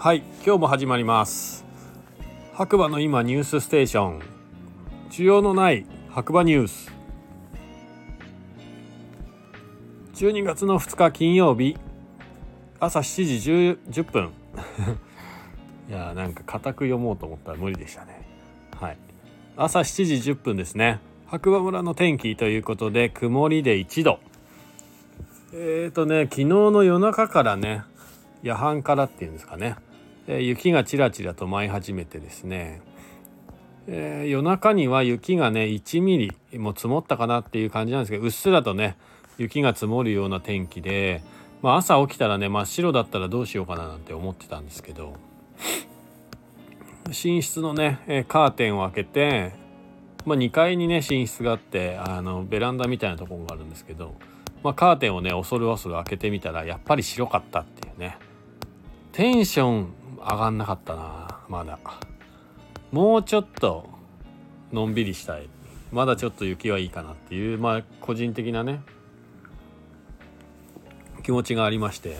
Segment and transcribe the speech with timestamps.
[0.00, 1.64] はい今日も始まります。
[2.52, 4.20] 白馬の今ニュースステーション。
[5.10, 6.92] 需要のない白馬ニュース。
[10.14, 11.76] 12月の2日金曜日。
[12.78, 14.30] 朝7時 10, 10分。
[15.90, 18.24] いやーなんか固く読もうと思ったら無理でしたね。
[18.80, 18.98] はい。
[19.56, 21.00] 朝7時10分ですね。
[21.26, 24.20] 白馬村の天気ということで曇りで1度。
[25.52, 27.82] えっ、ー、とね昨日の夜中からね
[28.42, 29.74] 夜半からっていうんですかね、
[30.28, 32.82] 雪がちらちらと舞い始めてですね、
[33.86, 38.98] えー、夜中には雪がね1ミリも積もったかなっていう感じなんですけどうっすらとね
[39.38, 41.22] 雪が積もるような天気で、
[41.62, 45.14] まあ、朝起きたらね真っ白だったらどうしようかななんて思ってたんですけど
[47.06, 49.54] 寝室のね、カーテンを開けて、
[50.26, 54.14] まあ、2階にね寝室があってあのベランダみたいなところがあるんですけど、
[54.62, 58.18] まあ、カーテンをね恐る恐る開けてみたらやっぱり白かったっていうね。
[59.12, 61.78] テンション上がんなかったなまだ。
[62.92, 63.88] もうちょっと
[64.72, 65.48] のんびりしたい。
[65.92, 68.82] まだちょっと雪はいいかなっていうまあ個人的なね
[71.22, 72.16] 気持ちがありまして。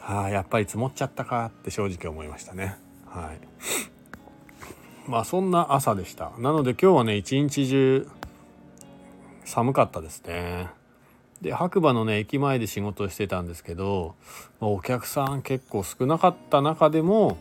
[0.00, 2.76] はあやっぱり積もっちゃったかって正直思いましたね。
[3.06, 3.40] はい。
[5.10, 6.32] まあそんな朝でした。
[6.38, 8.08] なので今日はね一日中
[9.44, 10.70] 寒かったですね。
[11.40, 14.14] で白馬のね駅前で仕事をしてたんですけど、
[14.60, 17.36] まあ、お客さん結構少なかった中でも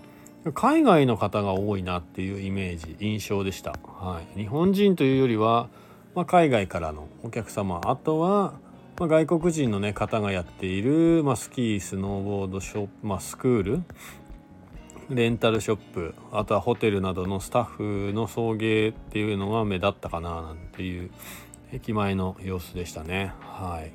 [0.53, 5.69] 海外の方が多いなっていうイメージ印象でした、はい、日本人というよりは、
[6.13, 8.53] まあ、海外からのお客様あとは、
[8.99, 13.83] まあ、外国人の、ね、方がやっている、まあ、スキースノーボードショップ、まあ、スクール
[15.09, 21.11] レンタルショップあとはホテルなどのスタッフの送迎っていうのが目立ったかななんていう
[21.71, 23.33] 駅前の様子でしたね。
[23.41, 23.91] はい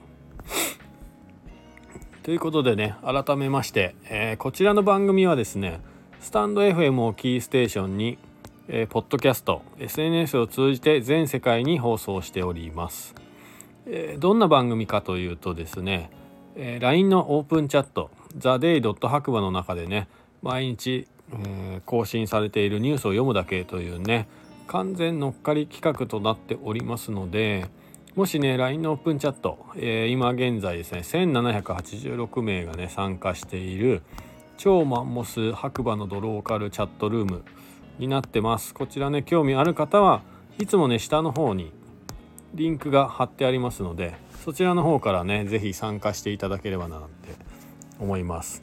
[2.23, 5.81] ということでね改めまして、えー、こちらの番組はですね
[6.21, 8.19] スタンド FM をキーステーションに、
[8.69, 13.15] えー、ポッドキャスト SNS を通じて全世界に放送しております、
[13.87, 16.11] えー、どんな番組かというとですね、
[16.57, 19.09] えー、LINE のオープンチャット TheDay.
[19.09, 20.09] 白馬の中でね
[20.43, 24.29] 毎日、えー、更新されているニュースを読むだけというね
[24.71, 27.67] 完全乗っかり企画となっておりますので
[28.15, 34.03] もしね LINE のオープンチャット、えー、今現在ですね1786名がね参加している
[34.59, 37.45] 超マンモス白馬のドローカルチャットルーム
[37.99, 38.73] になってます。
[38.73, 40.23] こちらね興味ある方は
[40.59, 41.73] いつもね下の方に
[42.55, 44.15] リンクが貼ってありますので
[44.45, 47.35] そちらの方からね是非参加していただければななんて
[47.99, 48.63] 思います、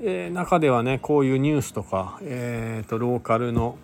[0.00, 3.78] えー、中ではねこういうニュースとか、えーとローカルの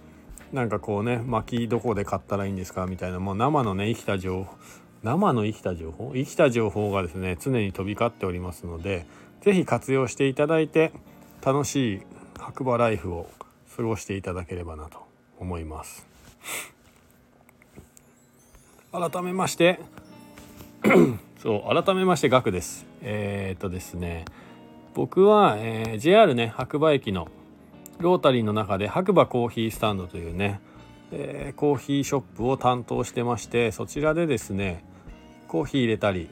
[0.54, 4.54] なんかこうね薪どこで買ったらいいんですかみたいなもう生のね生きた情報
[5.02, 6.12] 生の生きた情報？
[6.14, 9.04] 生きた情報がですね常に飛び交っておりますので
[9.42, 10.92] 是非活用していただいて
[11.44, 12.00] 楽しい
[12.38, 13.28] 白馬ライフを
[13.76, 15.04] 過ごしていただければなと
[15.40, 16.06] 思います。
[18.92, 19.80] 改めまして
[21.42, 22.86] そう改めまして額です。
[23.02, 24.24] えー、っとですね
[24.94, 27.28] 僕は、えー、JR ね白馬駅の
[28.00, 30.60] ロータリーの中で白馬コーヒースタンドというね、
[31.12, 34.84] えー、コーヒーショップを担当してましてそちらでですね
[35.48, 36.28] コーヒー入れたり、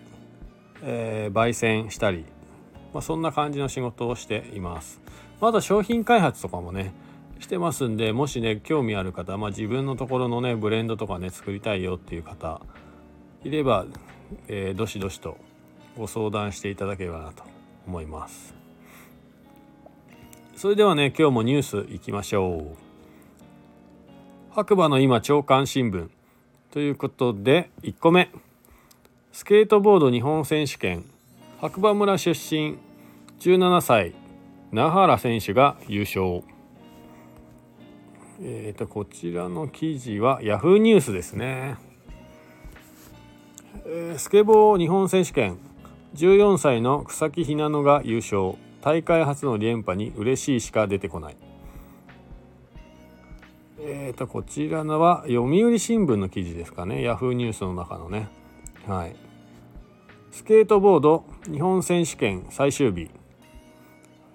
[0.83, 2.25] えー、焙煎したり、
[2.93, 5.01] まあ、そんな感じの仕事をしています。
[5.41, 6.93] まだ商品開発とかもね
[7.41, 12.61] してますんでもしね興味ある方、まあ、自分のところのねブレンドとかね作りたいよっていう方
[13.45, 13.87] いれば、
[14.47, 15.37] えー、どしどしと
[15.99, 17.43] ご相談していただければなと
[17.87, 18.62] 思います。
[20.55, 22.77] それではね今日もニュースいきましょう。
[24.55, 26.09] 白馬の今朝刊新聞
[26.71, 28.31] ということで1個目。
[29.33, 31.05] スケートボード日本選手権。
[31.61, 32.77] 白馬村出身
[33.41, 34.15] 17歳
[34.71, 36.43] 那原選手が優勝。
[38.41, 41.77] えーとこちらの記事は Yahoo ニュースですね、
[43.87, 45.59] えー、スケボー日本選手権。
[46.15, 48.57] 14歳の草木ひなのが優勝。
[48.83, 51.37] 大会初の連覇に嬉しいしか出てこない。
[53.81, 57.03] えーとこちらのは読売新聞の記事ですかね。
[57.03, 58.29] ヤフーニュースの中のね。
[58.87, 59.17] はい。
[60.31, 63.11] スケートボード日本選手権最終日。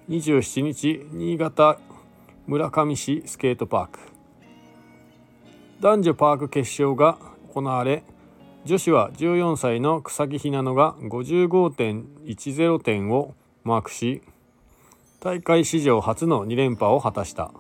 [0.10, 1.80] 27日新潟
[2.46, 4.00] 村上市スケートパーク。
[5.82, 7.20] 男女パーク決勝が
[7.54, 8.04] 行われ
[8.66, 14.24] 女子は14歳の草木ひなのが55.10点をマークし
[15.20, 17.52] 大会史上初の2連覇を果たした。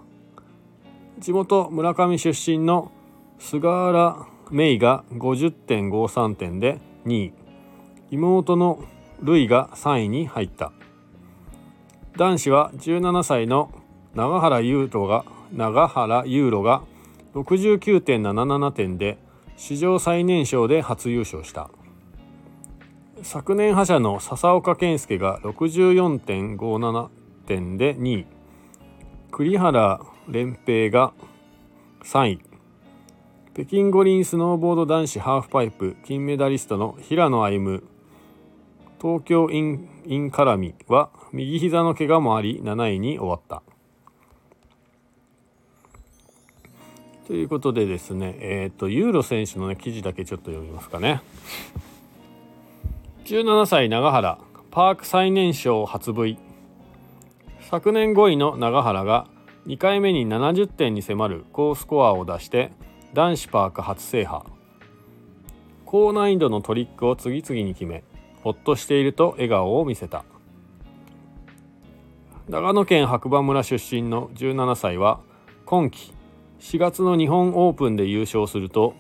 [1.17, 2.91] 地元村上出身の
[3.39, 6.77] 菅原芽衣が50.53点で
[7.07, 7.33] 2位。
[8.11, 8.83] 妹の
[9.23, 10.71] 瑠衣が3位に入った。
[12.15, 13.71] 男子は17歳の
[14.13, 15.25] 永原ユーロが
[15.55, 16.83] 永原ユーロが
[17.33, 19.17] 69.77点で
[19.55, 21.71] 史上最年少で初優勝した。
[23.23, 27.09] 昨年覇者の笹岡健介が64.57
[27.47, 28.25] 点で2位
[29.31, 31.13] 栗原連平が
[32.03, 32.41] 3位
[33.53, 37.81] 北京五輪スノーボード男子ハーフパイプ金メダリストの平野歩夢
[39.01, 43.61] 東京インインカラミは右膝の怪我もあり7位に終わった。
[47.27, 51.21] ということでですね、えっ、ー、と、ユーロ選手の、ね、記事だけちょっと読みますかね。
[53.25, 54.39] 17歳永原、
[54.71, 56.46] パーク最年少初 V。
[57.69, 59.27] 昨年5位の永原が
[59.65, 62.71] 2回目に70点に迫る高スコアを出して
[63.13, 64.43] 男子パーク初制覇。
[65.85, 68.05] 高難易度のトリックを次々に決め、
[68.41, 70.23] ほっとしていると笑顔を見せた。
[72.47, 75.19] 長野県白馬村出身の17歳は
[75.65, 76.13] 今季
[76.61, 78.93] 4月の日本オープンで優勝すると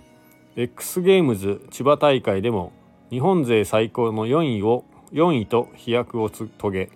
[0.57, 2.73] X ゲームズ千葉大会でも
[3.11, 6.89] 日本勢最高の4位を4位と飛躍を遂げ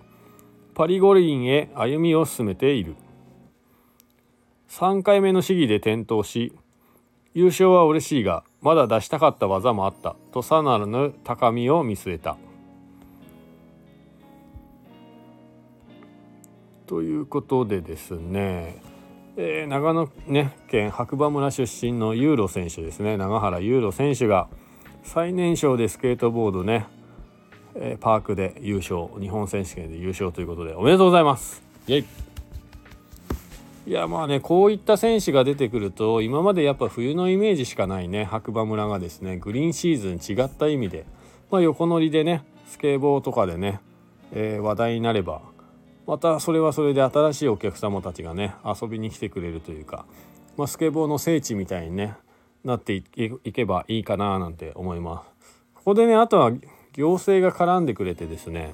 [0.73, 2.95] パリ五輪へ歩みを進めている
[4.69, 6.53] 3回目の試技で転倒し
[7.33, 12.38] 優勝は嬉しいがまだ出したかった技もあったとさらなる高みを見据えた。
[16.88, 18.81] ということでですね
[19.38, 24.50] えー、長野、ね、県白馬村出身のユーロ選手ですね永原ユーロ選手が
[25.03, 26.85] 最年少でスケートボードね、
[27.75, 32.06] えー、パークで優勝日本選手権で優勝ということでおめでとうございますイエイ
[33.88, 41.06] いやまあねこういった選手が出てくると今までやっぱ冬のイメージしかないね白馬村がですねグリーンシーズン違った意味で、
[41.50, 43.79] まあ、横乗りでねスケボーとかでね、
[44.33, 45.41] えー、話題になれば
[46.06, 50.06] またそれはそれで新しいお客様たちがね遊びに来てくれるというか、
[50.57, 52.15] まあ、スケボーの聖地みたいにね
[52.63, 55.57] なっていけばいいかななんて思います。
[55.74, 56.51] ここでねあとは
[56.93, 58.73] 行政が絡んでくれてですね。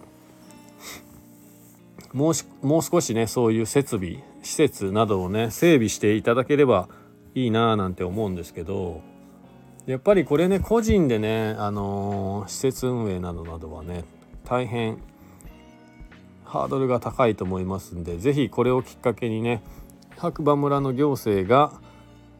[2.13, 6.87] もうもう少しねそういう設備施設などをね整備していただければ
[7.35, 9.01] いいななんて思うんですけど
[9.85, 14.05] やっぱりこれね個人でね、あのー、施設運営などなどはね
[14.45, 14.97] 大変
[16.45, 19.61] ハードルが高いと思いますんで是非これをきっかけにね
[20.17, 21.71] 白馬村の行政が、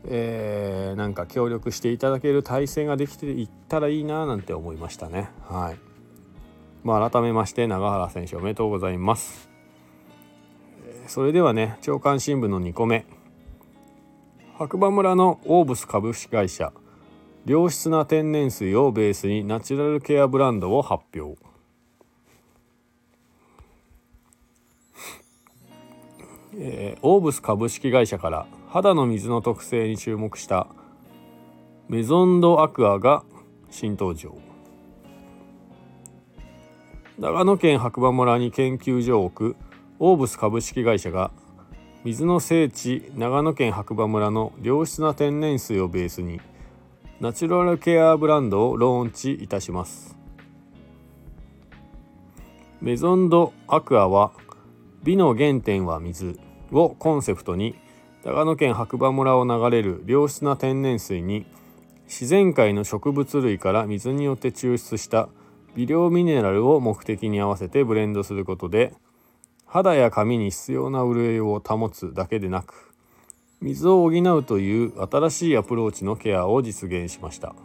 [0.06, 5.30] えー、なんか協力していただける体制ができていったらいいななんて思いましたね。
[5.48, 5.80] はい。
[6.84, 9.50] まあ、改めまして永原選手おめでとうございます。
[11.08, 13.06] それではね朝刊新聞の2個目
[14.58, 16.74] 白馬村のオーブス株式会社
[17.46, 21.38] 良質な天然水をベースにナチュラルケアブランドを発表
[26.60, 30.68] えー、オーブス株式会社から肌の水の特性に注目した。
[31.90, 33.24] メゾンドアクアが
[33.72, 34.38] 新登場。
[37.18, 39.58] 長野県白馬村に研究所を置く
[39.98, 41.32] オーブス株式会社が
[42.04, 46.40] 水の聖地長野県白馬村の良質な天然水をベースに
[47.20, 50.16] ナチュラルケアブランドをローンチいたします。
[52.80, 54.34] メゾンドアクアは
[55.02, 56.40] 美の原点は水
[56.72, 57.76] をコンセプトに
[58.28, 61.46] 長野県白馬村を流れる良質な天然水に
[62.08, 65.30] 自然界の植物類から水によって抽出した
[65.78, 68.94] 微量ミネラルを目的に合わせてブレンドすることで
[69.66, 72.92] 肌や髪に必要な潤いを保つだけでなく
[73.62, 77.56] 水を補うという新しいアプローチのケアを実現しました。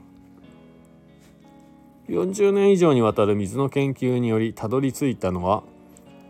[2.09, 5.65] 40年以上にわたる水の研究によりたどり着いたのは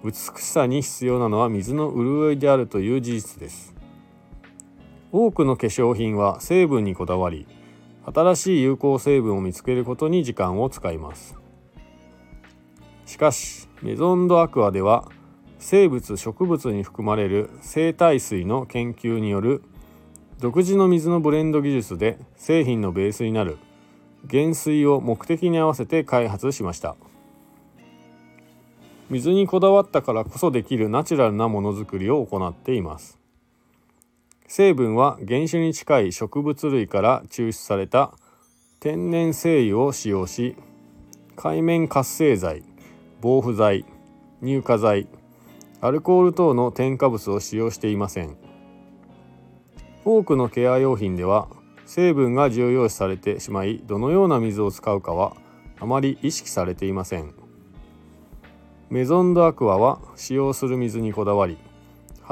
[0.02, 3.81] 美しさに必要なのは水の潤いであるという事実です。
[5.12, 7.47] 多くの化粧品は成分にこだわり
[8.12, 11.37] 新しい有効成分を見つけることに時間を使います
[13.07, 15.09] しかしメゾンドアクアでは
[15.59, 19.62] 生物植物に含まれる生態水の研究による
[20.40, 23.59] 独自の水のブレンド技術で製品のベースになる
[24.28, 26.97] 原水を目的に合わせて開発しました。
[29.12, 33.19] 水にこだわったからこそできるナチュラルなものづくりを行っています
[34.46, 38.12] 成分は原種に近い植物類から抽出された
[38.80, 40.56] 天然精油を使用し
[41.37, 42.62] 海面活性剤
[43.20, 43.84] 防腐剤
[44.42, 45.08] 乳化剤
[45.80, 48.37] アルコール等の添加物を使用していません。
[50.04, 51.49] 多くのケア用品では
[51.87, 55.37] 成分が重要視されてしまいどのような水を使うかは
[55.78, 57.34] あまり意識されていません。
[58.90, 61.56] メゾンドアクアは使用する水にこだわり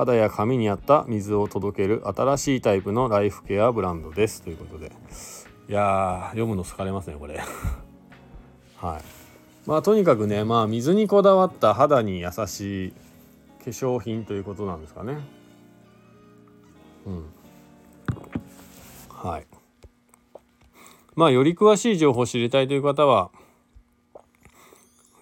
[0.01, 4.93] 肌や髪に合った水を届ける新しいタイプのライフケアブランドですということで。
[5.69, 7.39] いや読むの疲れますねこれ。
[8.81, 9.03] はい。
[9.67, 15.19] まあとにかくねまあ水にこだわった肌に優しい化粧品ということなんですかね。
[17.05, 17.25] うん。
[19.11, 19.47] はい。
[21.15, 23.31] まあより詳しい情報を知りたいという方は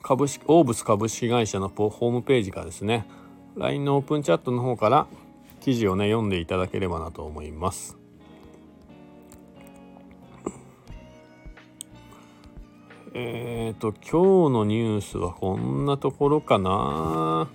[0.03, 3.09] 株式オーブス株式会社のホームページからですね。
[3.59, 5.07] LINE のオープンチャットの方から
[5.61, 7.99] 記事をね読んでいただければなと思います。
[13.15, 17.49] えっ、ー、と今日のニュースはこんなところかな。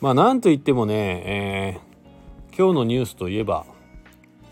[0.00, 3.64] まあなんといってもね、えー、今日のニュースといえば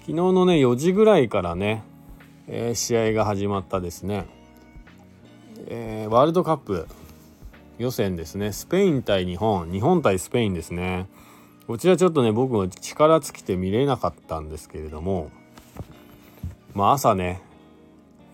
[0.00, 1.83] 昨日のね4時ぐらいからね、
[2.47, 4.26] えー、試合が始まったですね、
[5.66, 6.87] えー、ワールドカップ
[7.78, 8.52] 予選ですね。
[8.52, 9.70] スペイン対日本。
[9.70, 11.06] 日本対スペインですね。
[11.66, 15.30] こちらちょっとね僕も力尽きて見れなかったんですけれども。
[16.75, 17.40] まあ朝ね。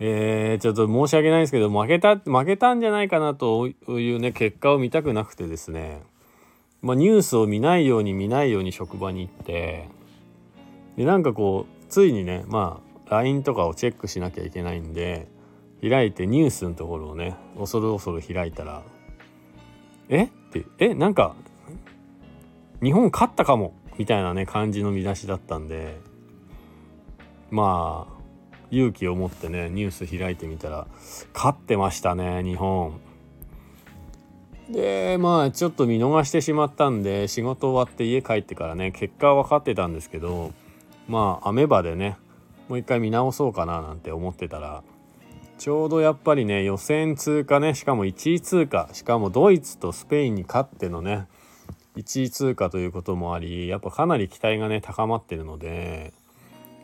[0.01, 6.03] えー、ちょっと申し訳ないですけど負けた負けたんじゃないかなというね結果を見たくなくてですね。
[6.83, 9.89] まあ、ニュースを見ないように見ないように職場に行って。
[10.97, 15.29] でなんかこうついにねまあ LINE とかをチェックしなきゃいけないんで
[15.83, 18.83] 開いてニュースのところをね恐る恐る開いたら
[20.09, 20.25] え？
[20.25, 21.35] ってえなんか
[22.83, 23.75] 日本勝ったかも？
[23.99, 25.99] みたいなね感じの見出しだったんで。
[27.51, 28.15] まあ
[28.71, 30.89] 勇気を持ってねニュース開いてみたら
[31.33, 32.99] 勝ってましたね日本。
[34.69, 40.53] でまあちょっと見逃してしまったんで仕事終わって家帰ってからね結果は分かってたんですけど
[41.07, 42.17] まあアメバでね
[42.69, 44.83] もう一回見直そうかななんて思ってたら
[45.59, 47.75] ちょうどやっぱりね予選通過ね。
[47.75, 48.89] しかも1位通過。
[48.93, 51.27] しかもドイツとスペインに勝ってのね。
[51.97, 56.13] 1位通過ということもありやっぱかなり期待がね高まってるので、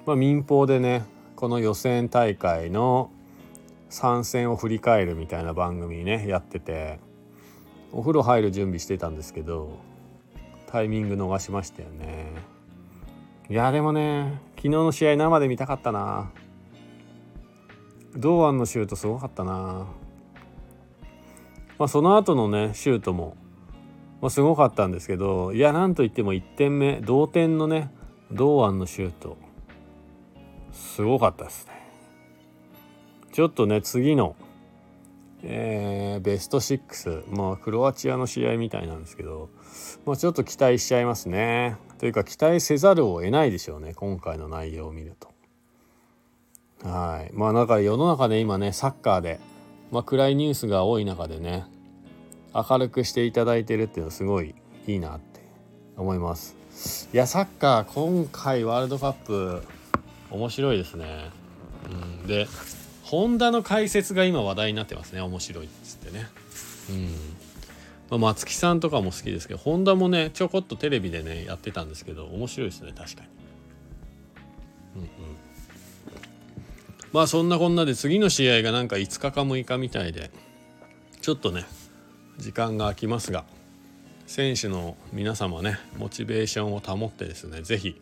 [0.07, 1.05] まあ、民放でね
[1.37, 3.11] この予選大会の
[3.89, 7.00] 参戦を振り返るみたいな番組ねやってて
[7.93, 9.79] お風呂入る準備してたんですけど
[10.69, 12.61] タイミング逃しましたよね。
[13.49, 16.31] いやでもね昨日の試合生で見たかったな。
[18.17, 19.87] 堂安のシュートすごかったな
[21.79, 23.37] まあその後のねシュートも、
[24.21, 27.90] まあ、すごかったんですけどいやなんといっても1点目同点のね
[28.33, 29.38] 堂安のシュート
[30.73, 31.73] すごかったですね
[33.33, 34.37] ちょっとね次の
[35.43, 39.49] えー、ベスト6、まあ、クロアチアの試合みたいなんですけど、
[40.05, 41.76] まあ、ちょっと期待しちゃいますね。
[41.99, 45.33] というか期待せざるを得ないでしょうね今回の内容を見ると。
[46.84, 47.32] はい。
[47.34, 49.40] まあなんか世の中で今ねサッカーで、
[49.90, 51.64] まあ、暗いニュースが多い中でね
[52.54, 54.54] 明るくしていただいてるっていうのはすごい
[54.87, 55.40] いいなって
[55.96, 56.56] 思います。
[57.12, 59.62] いやサッカー今回ワールドカップ
[60.30, 61.30] 面白いですね。
[61.90, 62.46] うん、で
[63.02, 66.26] ホンダの解説が今話題になってますね面白いっつってね。
[66.90, 67.08] うん。
[68.10, 73.28] まあ、松木さんとかも好きですけどホンダもねちょこっとテレビでねやってたんですけど面白いですね確かに。
[74.96, 75.08] うんうん。
[77.12, 80.31] まあそんなこんなで次の試合がなんか5日か6日みたいで
[81.21, 81.64] ちょっとね
[82.38, 83.45] 時間が空きますが
[84.26, 88.00] 選手の皆様ねモチベーションを保ってですね是非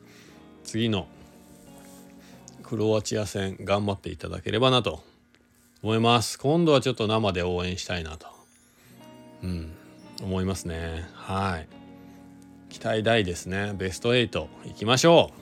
[0.63, 1.09] 次の
[2.63, 5.03] クロアチア戦頑張っていただければなと
[5.83, 6.39] 思います。
[6.39, 8.27] 今度はちょっと生で応援したいなと
[9.43, 9.73] うん
[10.21, 11.09] 思いますね。
[11.15, 11.69] はい。
[12.69, 13.73] 期待大ですね。
[13.75, 15.33] ベスト8いきましょ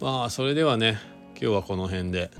[0.00, 0.04] う。
[0.04, 0.98] まあそれではね
[1.40, 2.32] 今日はこの辺で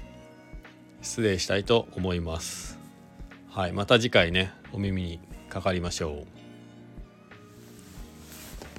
[1.02, 2.80] 失礼したいと思います。
[3.48, 6.26] はいまた次回ねお耳にかかりましょう。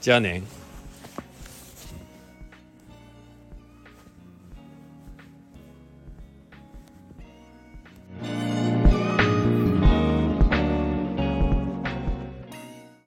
[0.01, 0.58] じゃあね。